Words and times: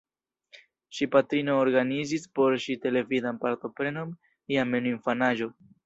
Ŝi 0.99 1.07
patrino 1.15 1.59
organizis 1.65 2.27
por 2.39 2.57
ŝi 2.65 2.79
televidan 2.87 3.41
partoprenon 3.47 4.21
jam 4.57 4.79
en 4.81 4.93
infanaĝo. 4.97 5.57